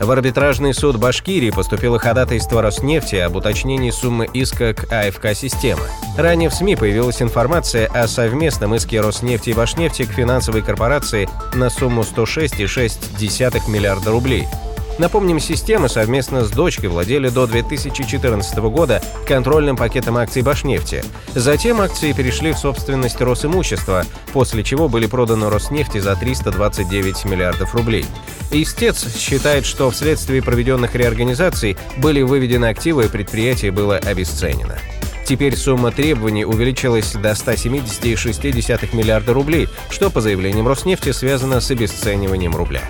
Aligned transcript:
в 0.00 0.10
арбитражный 0.10 0.74
суд 0.74 0.96
Башкирии 0.96 1.50
поступило 1.50 1.98
ходатайство 1.98 2.62
Роснефти 2.62 3.16
об 3.16 3.36
уточнении 3.36 3.90
суммы 3.90 4.28
иска 4.32 4.74
к 4.74 4.92
АФК 4.92 5.34
«Система». 5.34 5.82
Ранее 6.16 6.50
в 6.50 6.54
СМИ 6.54 6.76
появилась 6.76 7.22
информация 7.22 7.86
о 7.86 8.08
совместном 8.08 8.74
иске 8.74 9.00
Роснефти 9.00 9.50
и 9.50 9.54
Башнефти 9.54 10.04
к 10.04 10.12
финансовой 10.12 10.62
корпорации 10.62 11.28
на 11.54 11.70
сумму 11.70 12.02
106,6 12.02 13.70
миллиарда 13.70 14.10
рублей– 14.10 14.46
Напомним, 14.98 15.40
системы 15.40 15.88
совместно 15.88 16.44
с 16.44 16.50
дочкой 16.50 16.88
владели 16.88 17.28
до 17.28 17.46
2014 17.46 18.58
года 18.58 19.02
контрольным 19.26 19.76
пакетом 19.76 20.16
акций 20.16 20.42
Башнефти. 20.42 21.02
Затем 21.34 21.80
акции 21.80 22.12
перешли 22.12 22.52
в 22.52 22.58
собственность 22.58 23.20
Росимущества, 23.20 24.04
после 24.32 24.62
чего 24.62 24.88
были 24.88 25.06
проданы 25.06 25.50
Роснефти 25.50 25.98
за 25.98 26.14
329 26.14 27.24
миллиардов 27.24 27.74
рублей. 27.74 28.06
Истец 28.56 29.18
считает, 29.18 29.66
что 29.66 29.90
вследствие 29.90 30.40
проведенных 30.40 30.94
реорганизаций 30.94 31.76
были 32.00 32.22
выведены 32.22 32.66
активы 32.66 33.06
и 33.06 33.10
предприятие 33.10 33.72
было 33.72 33.96
обесценено. 33.96 34.76
Теперь 35.26 35.56
сумма 35.56 35.90
требований 35.90 36.44
увеличилась 36.44 37.14
до 37.14 37.30
170,6 37.30 38.96
миллиарда 38.96 39.32
рублей, 39.34 39.66
что, 39.90 40.08
по 40.08 40.20
заявлениям 40.20 40.68
Роснефти, 40.68 41.10
связано 41.10 41.58
с 41.58 41.72
обесцениванием 41.72 42.54
рубля. 42.54 42.82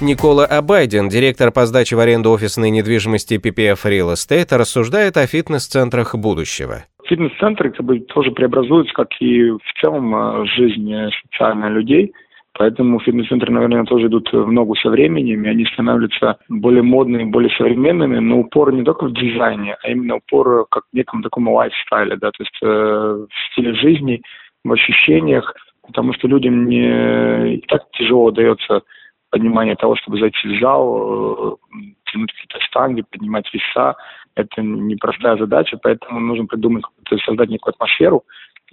Никола 0.00 0.46
Абайден, 0.46 1.08
директор 1.08 1.50
по 1.50 1.66
сдаче 1.66 1.96
в 1.96 1.98
аренду 1.98 2.30
офисной 2.30 2.70
недвижимости 2.70 3.34
PPF 3.34 3.84
Real 3.84 4.12
Estate, 4.12 4.56
рассуждает 4.56 5.16
о 5.16 5.26
фитнес-центрах 5.26 6.14
будущего. 6.14 6.84
Фитнес-центры 7.06 7.72
как 7.72 7.84
бы 7.84 7.98
тоже 7.98 8.30
преобразуются, 8.30 8.94
как 8.94 9.08
и 9.18 9.50
в 9.50 9.80
целом 9.80 10.14
э, 10.14 10.46
жизнь 10.46 10.92
э, 10.92 11.10
социальная 11.24 11.70
людей. 11.70 12.12
Поэтому 12.60 13.00
фитнес-центры, 13.00 13.50
наверное, 13.50 13.86
тоже 13.86 14.08
идут 14.08 14.30
в 14.34 14.52
ногу 14.52 14.76
со 14.76 14.90
временем, 14.90 15.44
и 15.44 15.48
они 15.48 15.64
становятся 15.64 16.36
более 16.50 16.82
модными, 16.82 17.24
более 17.24 17.50
современными, 17.56 18.18
но 18.18 18.40
упор 18.40 18.70
не 18.74 18.84
только 18.84 19.06
в 19.06 19.14
дизайне, 19.14 19.78
а 19.82 19.88
именно 19.88 20.16
упор 20.16 20.66
как 20.70 20.82
в 20.92 20.94
неком 20.94 21.22
таком 21.22 21.48
лайфстайле, 21.48 22.16
да, 22.16 22.30
то 22.30 22.42
есть 22.42 22.58
э, 22.62 22.66
в 22.66 23.52
стиле 23.52 23.72
жизни, 23.76 24.20
в 24.62 24.72
ощущениях, 24.72 25.54
потому 25.86 26.12
что 26.12 26.28
людям 26.28 26.68
не 26.68 27.54
и 27.54 27.60
так 27.66 27.90
тяжело 27.92 28.30
дается 28.30 28.82
понимание 29.30 29.74
того, 29.74 29.96
чтобы 29.96 30.20
зайти 30.20 30.46
в 30.46 30.60
зал, 30.60 31.56
э, 31.56 31.78
тянуть 32.12 32.30
какие-то 32.32 32.60
штанги, 32.60 33.04
поднимать 33.10 33.50
веса. 33.54 33.94
Это 34.34 34.60
непростая 34.60 35.38
задача, 35.38 35.78
поэтому 35.82 36.20
нужно 36.20 36.44
придумать, 36.44 36.84
создать 37.18 37.48
некую 37.48 37.72
атмосферу, 37.72 38.24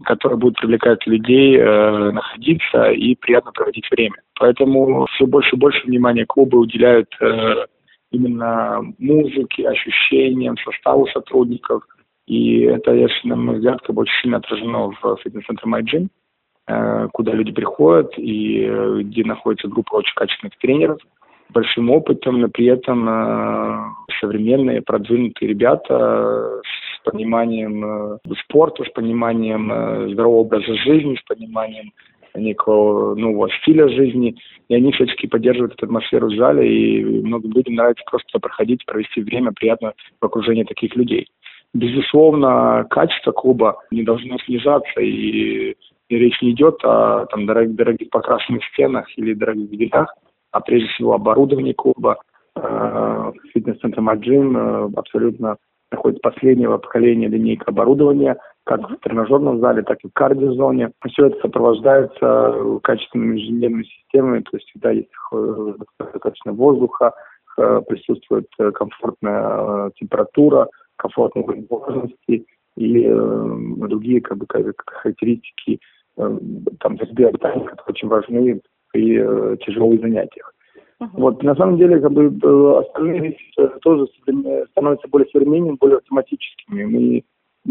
которая 0.03 0.37
будет 0.37 0.55
привлекать 0.55 1.05
людей 1.07 1.57
э, 1.57 2.11
находиться 2.11 2.91
и 2.91 3.15
приятно 3.15 3.51
проводить 3.51 3.89
время. 3.91 4.15
Поэтому 4.39 5.05
все 5.07 5.25
больше 5.25 5.55
и 5.55 5.59
больше 5.59 5.85
внимания 5.85 6.25
клубы 6.25 6.59
уделяют 6.59 7.09
э, 7.19 7.65
именно 8.11 8.81
музыке, 8.99 9.67
ощущениям, 9.67 10.57
составу 10.57 11.07
сотрудников. 11.07 11.83
И 12.27 12.61
это, 12.61 12.93
если, 12.93 13.27
на 13.27 13.35
мой 13.35 13.55
взгляд, 13.55 13.81
как 13.81 13.95
бы 13.95 14.01
очень 14.01 14.21
сильно 14.21 14.37
отражено 14.37 14.91
в 15.01 15.17
фитнес-центре 15.23 15.71
MyGym. 15.71 16.09
Э, 16.67 17.07
куда 17.13 17.31
люди 17.31 17.51
приходят 17.51 18.11
и 18.17 18.65
э, 18.65 19.01
где 19.03 19.23
находится 19.23 19.69
группа 19.69 19.95
очень 19.95 20.13
качественных 20.15 20.57
тренеров 20.57 20.99
большим 21.49 21.89
опытом, 21.89 22.41
но 22.41 22.49
при 22.49 22.65
этом 22.65 23.07
э, 23.07 23.79
современные, 24.19 24.81
продвинутые 24.81 25.49
ребята 25.49 26.56
пониманием 27.11 28.19
спорта, 28.43 28.83
с 28.83 28.89
пониманием 28.89 30.11
здорового 30.11 30.41
образа 30.41 30.73
жизни, 30.75 31.15
с 31.15 31.23
пониманием 31.23 31.91
некого 32.35 33.15
нового 33.15 33.49
стиля 33.61 33.87
жизни, 33.87 34.35
и 34.67 34.75
они 34.75 34.91
всячески 34.91 35.25
поддерживают 35.27 35.73
эту 35.73 35.85
атмосферу 35.85 36.27
в 36.27 36.35
зале, 36.35 36.67
и 36.67 37.03
многим 37.03 37.51
людям 37.51 37.75
нравится 37.75 38.03
просто 38.09 38.39
проходить, 38.39 38.85
провести 38.85 39.21
время 39.21 39.51
приятно 39.53 39.93
в 40.21 40.25
окружении 40.25 40.63
таких 40.63 40.95
людей. 40.95 41.27
Безусловно, 41.73 42.85
качество 42.89 43.31
клуба 43.31 43.77
не 43.91 44.03
должно 44.03 44.37
снижаться, 44.39 45.01
и 45.01 45.75
и 46.09 46.17
речь 46.17 46.41
не 46.41 46.51
идет 46.51 46.79
о 46.83 47.25
там, 47.25 47.45
дорогих, 47.45 47.75
дорогих 47.75 48.09
покрашенных 48.09 48.63
стенах 48.73 49.05
или 49.17 49.33
дорогих 49.33 49.69
дверях, 49.69 50.13
а 50.51 50.61
прежде 50.61 50.87
всего 50.89 51.13
оборудование 51.13 51.73
клуба. 51.73 52.17
Э, 52.55 53.31
фитнес-центр 53.53 53.99
Маджин 54.01 54.55
э, 54.55 54.89
абсолютно 54.95 55.57
находится 55.91 56.21
последнего 56.21 56.77
поколения 56.77 57.27
линейка 57.27 57.65
оборудования, 57.67 58.37
как 58.65 58.81
в 58.89 58.97
тренажерном 58.97 59.59
зале, 59.59 59.83
так 59.83 59.99
и 60.03 60.07
в 60.07 60.13
кардиозоне. 60.13 60.91
Все 61.07 61.27
это 61.27 61.39
сопровождается 61.41 62.79
качественными 62.83 63.39
инженерными 63.39 63.83
системами, 63.83 64.41
то 64.41 64.57
есть 64.57 64.67
всегда 64.69 64.91
есть 64.91 65.09
э, 65.33 65.73
достаточно 65.99 66.53
воздуха, 66.53 67.13
присутствует 67.87 68.45
комфортная 68.75 69.89
температура, 69.95 70.67
комфортные 70.95 71.65
влажности 71.67 72.45
и 72.75 73.09
другие 73.09 74.21
как 74.21 74.37
бы, 74.37 74.45
характеристики 74.47 75.79
Э, 76.17 76.37
там 76.79 76.97
среды 76.97 77.25
обитания, 77.25 77.65
которые 77.65 77.93
очень 77.93 78.07
важны 78.07 78.61
при 78.91 79.17
э, 79.19 79.57
тяжелых 79.57 80.01
занятиях. 80.01 80.53
Uh-huh. 80.99 81.09
Вот, 81.13 81.43
на 81.43 81.55
самом 81.55 81.77
деле, 81.77 81.99
как 81.99 82.11
бы, 82.11 82.25
э, 82.25 82.79
остальные 82.79 83.21
вещи 83.21 83.53
тоже 83.81 84.07
становятся 84.71 85.07
более 85.09 85.29
современными, 85.29 85.77
более 85.79 85.97
автоматическими. 85.97 86.83
Мы 86.85 87.23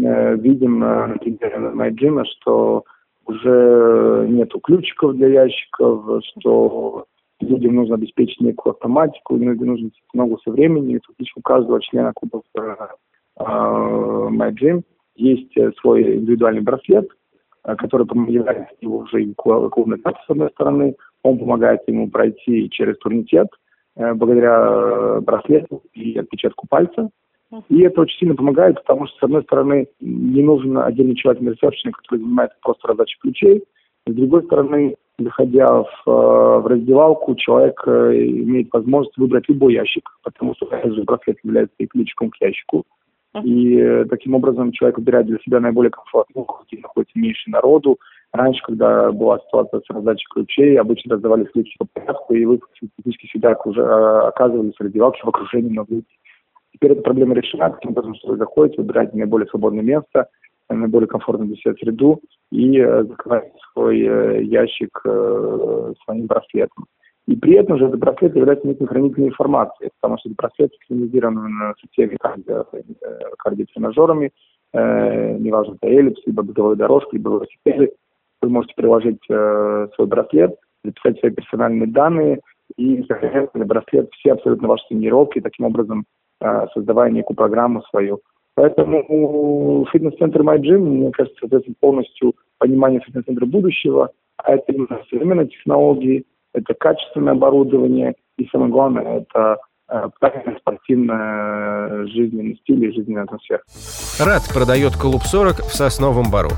э, 0.05 0.35
видим, 0.37 0.79
на 0.79 1.17
примере 1.19 1.57
MyGym, 1.57 2.23
что 2.25 2.83
уже 3.25 4.27
нету 4.29 4.59
ключиков 4.61 5.15
для 5.15 5.27
ящиков, 5.27 6.23
что 6.23 7.05
людям 7.41 7.75
нужно 7.75 7.95
обеспечить 7.95 8.39
некую 8.39 8.73
автоматику, 8.73 9.35
людям 9.35 9.67
нужно 9.67 9.89
много 10.13 10.37
со 10.45 10.51
времени. 10.51 10.95
И 10.95 11.01
фактически 11.05 11.39
у 11.39 11.41
каждого 11.41 11.81
члена 11.81 12.13
клуба 12.15 12.43
э, 12.55 13.43
MyGym 13.43 14.83
есть 15.15 15.53
свой 15.81 16.15
индивидуальный 16.15 16.61
браслет, 16.61 17.09
Э, 17.26 17.26
который 17.63 18.05
помогает 18.05 18.67
его 18.81 18.99
уже 18.99 19.33
клубной 19.33 19.99
карте, 19.99 20.19
с 20.25 20.29
одной 20.29 20.49
стороны, 20.51 20.95
он 21.23 21.39
помогает 21.39 21.81
ему 21.87 22.09
пройти 22.09 22.69
через 22.69 22.97
турнитет 22.99 23.47
э, 23.95 24.13
благодаря 24.13 24.57
э, 24.59 25.19
браслету 25.21 25.83
и 25.93 26.17
отпечатку 26.17 26.67
пальца. 26.67 27.09
И 27.69 27.81
это 27.81 28.01
очень 28.01 28.19
сильно 28.19 28.35
помогает, 28.35 28.75
потому 28.75 29.07
что, 29.07 29.19
с 29.19 29.23
одной 29.23 29.43
стороны, 29.43 29.87
не 30.01 30.43
нужен 30.43 30.77
отдельный 30.77 31.15
человек 31.15 31.41
на 31.41 31.49
ресепшене, 31.51 31.93
который 31.93 32.19
занимается 32.19 32.57
просто 32.61 32.89
раздачей 32.89 33.17
ключей. 33.21 33.63
С 34.05 34.13
другой 34.13 34.43
стороны, 34.43 34.95
заходя 35.17 35.83
в, 35.83 36.05
в 36.05 36.67
раздевалку, 36.67 37.35
человек 37.35 37.81
имеет 37.87 38.67
возможность 38.73 39.17
выбрать 39.17 39.47
любой 39.47 39.75
ящик, 39.75 40.09
потому 40.23 40.55
что 40.55 40.67
этот 40.67 41.05
браслет 41.05 41.37
является 41.43 41.75
и 41.77 41.87
ключиком 41.87 42.31
к 42.31 42.41
ящику. 42.41 42.85
И 43.43 43.77
э, 43.77 44.05
таким 44.05 44.35
образом 44.35 44.71
человек 44.71 44.97
выбирает 44.97 45.27
для 45.27 45.37
себя 45.39 45.59
наиболее 45.59 45.91
комфортную, 45.91 46.47
где 46.67 46.81
находится 46.81 47.19
меньше 47.19 47.49
народу. 47.49 47.97
Раньше, 48.33 48.61
когда 48.63 49.11
была 49.11 49.39
ситуация 49.39 49.81
с 49.81 49.89
раздачей 49.89 50.25
ключей, 50.29 50.79
обычно 50.79 51.15
раздавали 51.15 51.45
ключи 51.45 51.75
по 51.77 51.85
порядку, 51.85 52.33
и 52.33 52.45
вы 52.45 52.59
фактически 52.59 53.27
всегда 53.27 53.55
уже 53.65 53.81
а, 53.81 54.27
оказывались 54.27 54.75
в 54.75 54.81
раздевалке 54.81 55.21
в 55.23 55.29
окружении 55.29 55.69
много 55.69 55.95
людей. 55.95 56.19
Теперь 56.73 56.91
эта 56.91 57.01
проблема 57.01 57.35
решена, 57.35 57.69
таким 57.69 57.91
образом, 57.91 58.15
что 58.15 58.29
вы 58.29 58.37
заходите, 58.37 58.81
выбираете 58.81 59.17
наиболее 59.17 59.47
свободное 59.47 59.83
место, 59.83 60.29
наиболее 60.69 61.07
комфортную 61.07 61.47
для 61.47 61.57
себя 61.57 61.73
среду 61.75 62.21
и 62.51 62.79
э, 62.79 63.03
закрываете 63.03 63.55
свой 63.73 64.01
э, 64.01 64.43
ящик 64.43 64.99
своим 65.01 66.25
браслетом. 66.27 66.85
И 67.27 67.35
при 67.35 67.55
этом 67.55 67.77
же 67.77 67.87
этот 67.87 67.99
браслет 67.99 68.35
является 68.35 68.67
некой 68.67 68.87
хранительной 68.87 69.29
информацией, 69.29 69.89
потому 69.99 70.17
что 70.17 70.29
этот 70.29 70.37
браслет 70.37 70.71
синхронизирован 70.73 71.75
со 71.79 71.87
всеми 71.91 72.15
карди, 72.15 72.45
кардиотренажерами, 73.37 74.31
э, 74.73 75.37
неважно, 75.37 75.75
это 75.79 75.91
эллипс, 75.91 76.21
либо 76.25 76.43
беговая 76.43 76.75
дорожка, 76.75 77.09
либо 77.11 77.31
велосипеды. 77.31 77.91
Вы 78.41 78.49
можете 78.49 78.75
приложить 78.75 79.19
э, 79.29 79.87
свой 79.95 80.07
браслет, 80.07 80.55
записать 80.85 81.19
свои 81.19 81.31
персональные 81.31 81.87
данные 81.87 82.39
и 82.77 83.03
сохранять 83.03 83.53
на 83.53 83.65
браслет 83.65 84.09
все 84.13 84.31
абсолютно 84.31 84.69
ваши 84.69 84.87
тренировки, 84.87 85.41
таким 85.41 85.65
образом 85.65 86.05
э, 86.39 86.67
создавая 86.73 87.11
некую 87.11 87.35
программу 87.35 87.83
свою. 87.89 88.21
Поэтому 88.55 89.85
фитнес-центр 89.91 90.41
MyGym, 90.41 90.79
мне 90.79 91.11
кажется, 91.11 91.37
соответствует 91.41 91.77
полностью 91.79 92.35
понимание 92.57 93.01
фитнес-центра 93.01 93.45
будущего, 93.45 94.11
а 94.37 94.53
это 94.53 94.71
именно 94.71 95.01
современные 95.09 95.47
технологии, 95.47 96.25
это 96.57 96.73
качественное 96.73 97.33
оборудование, 97.33 98.15
и 98.37 98.47
самое 98.51 98.71
главное, 98.71 99.21
это 99.21 99.57
правильный 100.19 100.57
спортивный 100.59 102.07
жизненный 102.11 102.59
стиль 102.61 102.85
и 102.85 102.91
жизненная 102.93 103.23
атмосфера. 103.23 103.61
РАД 104.19 104.53
продает 104.53 104.95
клуб 104.97 105.23
40 105.23 105.61
в 105.61 105.73
Сосновом 105.73 106.29
Бару. 106.29 106.49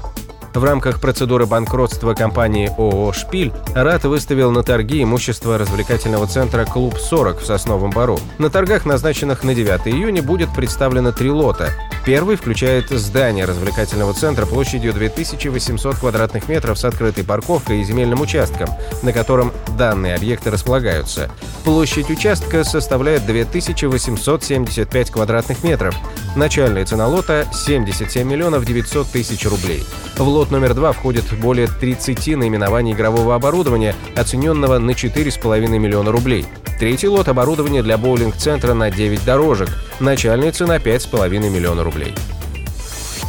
В 0.55 0.63
рамках 0.63 0.99
процедуры 0.99 1.45
банкротства 1.45 2.15
компании 2.15 2.71
ООО 2.75 3.13
«Шпиль» 3.13 3.51
РАД 3.75 4.05
выставил 4.05 4.51
на 4.51 4.63
торги 4.63 5.03
имущество 5.03 5.59
развлекательного 5.59 6.25
центра 6.25 6.65
«Клуб 6.65 6.95
40» 6.95 7.37
в 7.37 7.45
Сосновом 7.45 7.91
Бару. 7.91 8.17
На 8.39 8.49
торгах, 8.49 8.87
назначенных 8.87 9.43
на 9.43 9.53
9 9.53 9.87
июня, 9.87 10.23
будет 10.23 10.49
представлено 10.55 11.11
три 11.11 11.29
лота. 11.29 11.67
Первый 12.05 12.35
включает 12.35 12.89
здание 12.89 13.45
развлекательного 13.45 14.13
центра 14.13 14.45
площадью 14.45 14.93
2800 14.93 15.97
квадратных 15.97 16.47
метров 16.49 16.79
с 16.79 16.85
открытой 16.85 17.23
парковкой 17.23 17.81
и 17.81 17.83
земельным 17.83 18.21
участком, 18.21 18.69
на 19.03 19.13
котором 19.13 19.51
данные 19.77 20.15
объекты 20.15 20.49
располагаются. 20.49 21.29
Площадь 21.63 22.09
участка 22.09 22.63
составляет 22.63 23.25
2875 23.25 25.11
квадратных 25.11 25.63
метров. 25.63 25.95
Начальная 26.35 26.85
цена 26.85 27.07
лота– 27.07 27.47
77 27.51 28.27
миллионов 28.27 28.63
900 28.63 29.07
тысяч 29.07 29.45
рублей. 29.45 29.83
В 30.15 30.21
лот 30.21 30.51
номер 30.51 30.75
два 30.75 30.91
входит 30.91 31.25
более 31.39 31.67
30 31.67 32.37
наименований 32.37 32.93
игрового 32.93 33.35
оборудования, 33.35 33.95
оцененного 34.15 34.77
на 34.77 34.91
4,5 34.91 35.67
миллиона 35.79 36.11
рублей. 36.11 36.45
Третий 36.79 37.07
лот– 37.07 37.27
оборудование 37.29 37.81
для 37.81 37.97
боулинг-центра 37.97 38.73
на 38.73 38.91
9 38.91 39.25
дорожек. 39.25 39.69
Начальная 39.99 40.51
цена– 40.51 40.77
5,5 40.77 41.49
миллиона 41.49 41.83
рублей. 41.83 42.13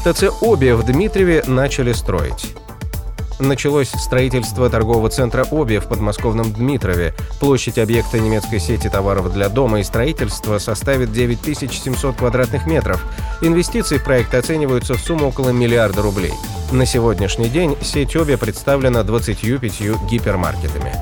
ТЦ 0.04 0.24
«Оби» 0.40 0.70
в 0.72 0.84
Дмитриеве 0.84 1.42
начали 1.46 1.92
строить 1.92 2.54
началось 3.40 3.90
строительство 3.90 4.68
торгового 4.70 5.08
центра 5.08 5.44
«Оби» 5.50 5.78
в 5.78 5.86
подмосковном 5.86 6.52
Дмитрове. 6.52 7.14
Площадь 7.40 7.78
объекта 7.78 8.18
немецкой 8.18 8.60
сети 8.60 8.88
товаров 8.88 9.32
для 9.32 9.48
дома 9.48 9.80
и 9.80 9.84
строительства 9.84 10.58
составит 10.58 11.12
9700 11.12 12.16
квадратных 12.16 12.66
метров. 12.66 13.04
Инвестиции 13.40 13.98
в 13.98 14.04
проект 14.04 14.34
оцениваются 14.34 14.94
в 14.94 15.00
сумму 15.00 15.28
около 15.28 15.50
миллиарда 15.50 16.02
рублей. 16.02 16.32
На 16.72 16.86
сегодняшний 16.86 17.48
день 17.48 17.76
сеть 17.82 18.14
«Оби» 18.16 18.36
представлена 18.36 19.02
25 19.02 20.08
гипермаркетами. 20.08 20.94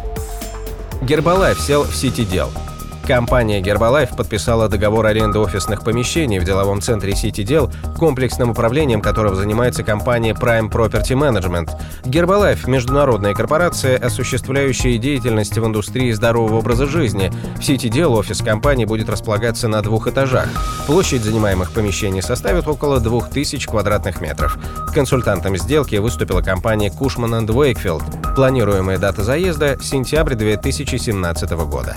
Гербалайф 1.02 1.60
сел 1.60 1.84
в 1.84 1.94
сети 1.94 2.24
дел– 2.24 2.50
Компания 3.08 3.62
Гербалайф 3.62 4.14
подписала 4.14 4.68
договор 4.68 5.06
аренды 5.06 5.38
офисных 5.38 5.82
помещений 5.82 6.38
в 6.38 6.44
деловом 6.44 6.82
центре 6.82 7.16
Сити 7.16 7.42
Дел, 7.42 7.72
комплексным 7.96 8.50
управлением 8.50 9.00
которого 9.00 9.34
занимается 9.34 9.82
компания 9.82 10.34
Prime 10.34 10.70
Property 10.70 11.14
Management. 11.14 11.70
Гербалайф– 12.04 12.66
международная 12.68 13.32
корпорация, 13.32 13.96
осуществляющая 13.96 14.98
деятельность 14.98 15.56
в 15.56 15.64
индустрии 15.64 16.12
здорового 16.12 16.58
образа 16.58 16.84
жизни. 16.84 17.32
В 17.58 17.64
Сити 17.64 17.88
Дел 17.88 18.12
офис 18.12 18.42
компании 18.42 18.84
будет 18.84 19.08
располагаться 19.08 19.68
на 19.68 19.80
двух 19.80 20.06
этажах. 20.06 20.46
Площадь 20.86 21.22
занимаемых 21.22 21.72
помещений 21.72 22.20
составит 22.20 22.68
около 22.68 23.00
2000 23.00 23.68
квадратных 23.68 24.20
метров. 24.20 24.58
Консультантом 24.92 25.56
сделки 25.56 25.96
выступила 25.96 26.42
компания 26.42 26.90
Cushman 26.90 27.46
Wakefield. 27.46 28.34
Планируемая 28.34 28.98
дата 28.98 29.24
заезда– 29.24 29.78
сентябрь 29.80 30.34
2017 30.34 31.50
года. 31.52 31.96